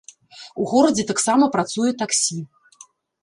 [0.63, 2.39] У горадзе таксама працуе таксі.